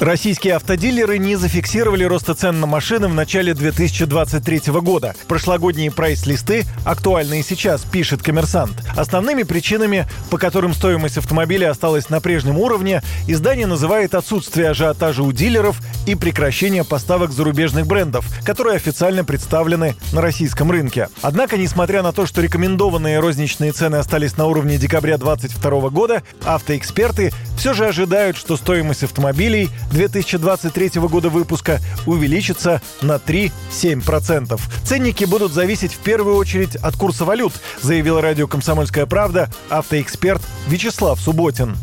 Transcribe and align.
Российские 0.00 0.56
автодилеры 0.56 1.18
не 1.18 1.36
зафиксировали 1.36 2.02
роста 2.02 2.34
цен 2.34 2.58
на 2.58 2.66
машины 2.66 3.06
в 3.06 3.14
начале 3.14 3.54
2023 3.54 4.72
года. 4.80 5.14
Прошлогодние 5.28 5.92
прайс-листы 5.92 6.64
актуальны 6.84 7.40
и 7.40 7.42
сейчас, 7.44 7.82
пишет 7.82 8.20
коммерсант. 8.20 8.72
Основными 8.96 9.44
причинами, 9.44 10.06
по 10.30 10.38
которым 10.38 10.74
стоимость 10.74 11.18
автомобиля 11.18 11.70
осталась 11.70 12.10
на 12.10 12.20
прежнем 12.20 12.58
уровне, 12.58 13.02
издание 13.28 13.68
называет 13.68 14.14
отсутствие 14.14 14.70
ажиотажа 14.70 15.22
у 15.22 15.30
дилеров 15.32 15.80
и 16.06 16.14
прекращение 16.14 16.84
поставок 16.84 17.32
зарубежных 17.32 17.86
брендов, 17.86 18.26
которые 18.44 18.76
официально 18.76 19.24
представлены 19.24 19.96
на 20.12 20.20
российском 20.20 20.70
рынке. 20.70 21.08
Однако, 21.22 21.56
несмотря 21.56 22.02
на 22.02 22.12
то, 22.12 22.26
что 22.26 22.40
рекомендованные 22.40 23.20
розничные 23.20 23.72
цены 23.72 23.96
остались 23.96 24.36
на 24.36 24.46
уровне 24.46 24.76
декабря 24.76 25.18
2022 25.18 25.90
года, 25.90 26.22
автоэксперты 26.44 27.32
все 27.56 27.72
же 27.74 27.86
ожидают, 27.86 28.36
что 28.36 28.56
стоимость 28.56 29.04
автомобилей 29.04 29.70
2023 29.92 31.00
года 31.02 31.28
выпуска 31.28 31.80
увеличится 32.06 32.82
на 33.00 33.16
3-7%. 33.16 34.60
Ценники 34.84 35.24
будут 35.24 35.52
зависеть 35.52 35.94
в 35.94 35.98
первую 35.98 36.36
очередь 36.36 36.76
от 36.76 36.96
курса 36.96 37.24
валют, 37.24 37.54
заявил 37.80 38.20
радио 38.20 38.46
«Комсомольская 38.46 39.06
правда» 39.06 39.50
автоэксперт 39.70 40.42
Вячеслав 40.68 41.20
Субботин 41.20 41.76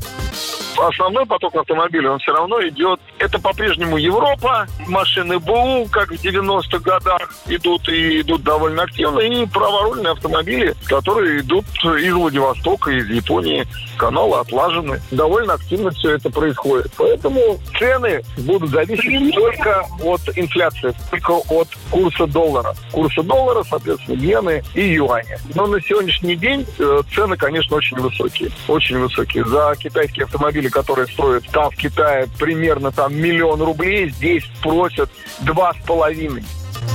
основной 0.88 1.26
поток 1.26 1.56
автомобилей, 1.56 2.08
он 2.08 2.20
все 2.20 2.34
равно 2.34 2.62
идет. 2.68 3.00
Это 3.20 3.40
по-прежнему 3.40 3.98
Европа, 3.98 4.68
машины 4.88 5.40
БУ, 5.40 5.88
как 5.92 6.10
в 6.10 6.24
90-х 6.24 6.80
годах, 6.80 7.34
идут 7.48 7.88
и 7.90 8.22
идут 8.22 8.44
довольно 8.44 8.84
активно, 8.84 9.20
и 9.20 9.46
праворульные 9.46 10.12
автомобили, 10.12 10.76
которые 10.86 11.42
идут 11.42 11.66
из 11.84 12.14
Владивостока, 12.14 12.92
из 12.92 13.10
Японии. 13.10 13.66
Каналы 13.98 14.40
отлажены. 14.40 15.00
Довольно 15.12 15.54
активно 15.54 15.92
все 15.92 16.16
это 16.16 16.30
происходит. 16.30 16.92
Поэтому 16.98 17.60
цены 17.78 18.22
будут 18.38 18.72
зависеть 18.72 19.36
только 19.36 19.86
от 20.04 20.22
инфляции, 20.36 20.94
только 21.12 21.32
от 21.32 21.68
курса 21.92 22.26
доллара. 22.26 22.76
Курса 22.92 23.22
доллара, 23.22 23.64
соответственно, 23.64 24.16
иены 24.16 24.64
и 24.74 24.94
юаня. 24.94 25.38
Но 25.54 25.68
на 25.68 25.80
сегодняшний 25.82 26.36
день 26.36 26.66
э, 26.80 27.02
цены, 27.14 27.38
конечно, 27.38 27.76
очень 27.76 27.98
высокие. 27.98 28.50
Очень 28.68 29.00
высокие. 29.00 29.46
За 29.46 29.76
китайские 29.78 30.26
автомобили 30.26 30.68
которые 30.72 31.08
стоят 31.08 31.44
там 31.52 31.70
в 31.70 31.76
Китае 31.76 32.28
примерно 32.40 32.92
там 32.92 33.16
миллион 33.16 33.62
рублей, 33.62 34.10
здесь 34.10 34.44
просят 34.62 35.10
два 35.42 35.74
с 35.74 35.78
половиной. 35.86 36.44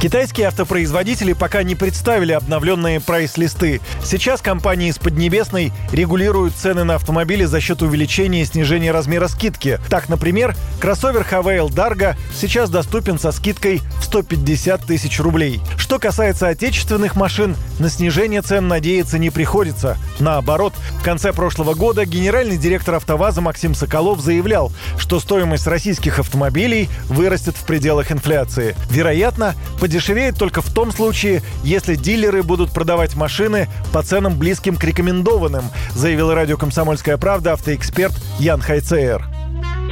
Китайские 0.01 0.49
автопроизводители 0.49 1.33
пока 1.33 1.63
не 1.63 1.75
представили 1.75 2.33
обновленные 2.33 3.01
прайс-листы. 3.01 3.81
Сейчас 4.05 4.43
компании 4.43 4.91
из 4.91 4.99
Поднебесной 4.99 5.73
регулируют 5.91 6.55
цены 6.55 6.85
на 6.85 6.97
автомобили 6.97 7.45
за 7.45 7.61
счет 7.61 7.81
увеличения 7.81 8.43
и 8.43 8.45
снижения 8.45 8.91
размера 8.91 9.27
скидки. 9.27 9.81
Так, 9.89 10.11
например, 10.11 10.55
кроссовер 10.81 11.27
Havail 11.31 11.69
Dargo 11.69 12.17
сейчас 12.35 12.71
доступен 12.71 13.19
со 13.19 13.33
скидкой 13.33 13.83
в 14.01 14.05
150 14.05 14.85
тысяч 14.85 15.21
рублей. 15.21 15.61
Что 15.77 15.99
касается 15.99 16.49
отечественных 16.49 17.17
машин, 17.17 17.57
на 17.79 17.91
снижение 17.91 18.43
цен 18.43 18.69
надеяться 18.69 19.19
не 19.19 19.31
приходится. 19.31 19.97
Наоборот, 20.19 20.75
в 21.01 21.05
конце 21.05 21.33
прошлого 21.33 21.75
года 21.75 22.05
генеральный 22.05 22.57
директор 22.57 22.97
«АвтоВАЗа» 22.97 23.41
Максим 23.41 23.75
Соколов 23.75 24.21
заявлял, 24.21 24.73
что 24.99 25.21
стоимость 25.21 25.67
российских 25.67 26.19
автомобилей 26.19 26.89
вырастет 27.09 27.57
в 27.57 27.65
пределах 27.65 28.11
инфляции. 28.11 28.75
Вероятно, 28.91 29.55
подешевеет 29.81 30.39
только 30.39 30.63
в 30.63 30.73
том 30.73 30.93
случае, 30.93 31.43
если 31.63 31.95
дилеры 31.95 32.43
будут 32.43 32.73
продавать 32.73 33.15
машины 33.15 33.69
по 33.93 34.03
ценам 34.03 34.39
близким 34.39 34.77
к 34.77 34.85
рекомендованным, 34.85 35.65
заявил 35.95 36.33
радио 36.35 36.57
«Комсомольская 36.57 37.17
правда» 37.17 37.53
автоэксперт 37.53 38.15
Ян 38.39 38.61
Хайцеер. 38.61 39.36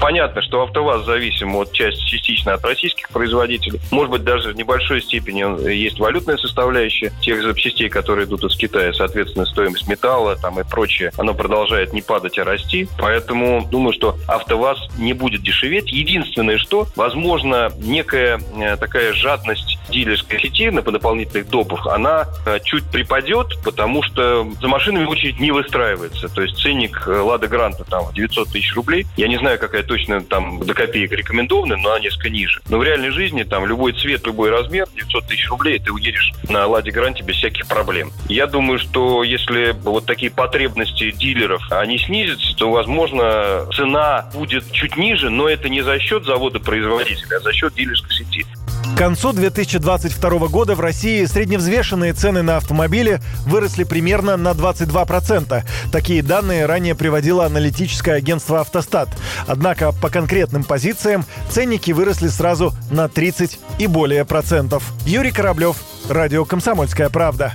Понятно, 0.00 0.43
что 0.43 0.62
АвтоВАЗ 0.62 1.06
зависим 1.06 1.56
от 1.56 1.72
части 1.72 2.05
частично 2.05 2.55
от 2.55 2.65
российских 2.65 3.09
производителей. 3.09 3.81
Может 3.91 4.10
быть, 4.10 4.25
даже 4.25 4.50
в 4.50 4.56
небольшой 4.56 5.00
степени 5.00 5.71
есть 5.71 5.99
валютная 5.99 6.37
составляющая 6.37 7.12
тех 7.21 7.43
запчастей, 7.43 7.88
которые 7.88 8.27
идут 8.27 8.44
из 8.44 8.56
Китая. 8.56 8.93
Соответственно, 8.93 9.47
стоимость 9.47 9.88
металла 9.88 10.37
там 10.37 10.60
и 10.60 10.65
прочее, 10.65 11.12
оно 11.16 11.34
продолжает 11.34 11.93
не 11.93 12.03
падать, 12.03 12.38
а 12.38 12.44
расти. 12.44 12.88
Поэтому 12.99 13.66
думаю, 13.71 13.93
что 13.93 14.16
АвтоВАЗ 14.27 14.99
не 14.99 15.12
будет 15.12 15.43
дешеветь. 15.43 15.91
Единственное, 15.93 16.59
что, 16.59 16.87
возможно, 16.97 17.72
некая 17.78 18.41
э, 18.56 18.76
такая 18.76 19.12
жадность 19.12 19.78
дилерской 19.88 20.41
сети 20.41 20.71
на 20.71 20.82
дополнительных 20.82 21.49
допах, 21.49 21.87
она 21.87 22.26
э, 22.47 22.59
чуть 22.65 22.84
припадет, 22.84 23.55
потому 23.65 24.03
что 24.03 24.47
за 24.61 24.69
машинами 24.69 25.06
очередь 25.06 25.41
не 25.41 25.50
выстраивается. 25.50 26.28
То 26.28 26.43
есть 26.43 26.59
ценник 26.59 27.05
э, 27.06 27.12
Лада 27.12 27.49
Гранта 27.49 27.84
там 27.84 28.12
900 28.12 28.49
тысяч 28.49 28.75
рублей. 28.75 29.06
Я 29.16 29.28
не 29.28 29.38
знаю, 29.38 29.59
какая 29.59 29.83
точно 29.84 30.22
там 30.22 30.60
до 30.64 30.74
копеек 30.74 31.12
рекомендованная, 31.12 31.76
но 31.76 31.90
она 31.90 32.00
несколько 32.00 32.30
ниже. 32.30 32.60
Но 32.68 32.78
в 32.78 32.82
реальной 32.82 33.10
жизни 33.10 33.42
там 33.42 33.66
любой 33.66 33.92
цвет, 33.92 34.26
любой 34.26 34.50
размер, 34.50 34.86
900 34.94 35.26
тысяч 35.26 35.48
рублей, 35.48 35.78
ты 35.78 35.92
уедешь 35.92 36.32
на 36.48 36.66
Ладе 36.66 36.90
Гранте 36.90 37.22
без 37.22 37.36
всяких 37.36 37.66
проблем. 37.66 38.10
Я 38.28 38.46
думаю, 38.46 38.78
что 38.78 39.22
если 39.22 39.76
вот 39.82 40.06
такие 40.06 40.30
потребности 40.30 41.10
дилеров, 41.10 41.62
они 41.70 41.98
снизятся, 41.98 42.54
то, 42.56 42.70
возможно, 42.70 43.66
цена 43.74 44.30
будет 44.34 44.70
чуть 44.72 44.96
ниже, 44.96 45.30
но 45.30 45.48
это 45.48 45.68
не 45.68 45.82
за 45.82 45.98
счет 45.98 46.24
завода-производителя, 46.24 47.36
а 47.36 47.40
за 47.40 47.52
счет 47.52 47.74
дилерской 47.74 48.12
сети. 48.12 48.46
К 48.92 48.96
концу 48.96 49.32
2022 49.32 50.48
года 50.48 50.74
в 50.74 50.80
России 50.80 51.24
средневзвешенные 51.24 52.12
цены 52.12 52.42
на 52.42 52.58
автомобили 52.58 53.20
выросли 53.46 53.82
примерно 53.82 54.36
на 54.36 54.50
22%. 54.52 55.64
Такие 55.90 56.22
данные 56.22 56.66
ранее 56.66 56.94
приводило 56.94 57.44
аналитическое 57.44 58.16
агентство 58.16 58.60
«Автостат». 58.60 59.08
Однако 59.48 59.90
по 59.90 60.10
конкретным 60.10 60.62
позициям 60.62 61.24
ценники 61.50 61.90
выросли 61.90 62.28
сразу 62.28 62.72
на 62.90 63.08
30 63.08 63.58
и 63.78 63.86
более 63.88 64.24
процентов. 64.24 64.92
Юрий 65.04 65.32
Кораблев, 65.32 65.76
Радио 66.08 66.44
«Комсомольская 66.44 67.08
правда». 67.08 67.54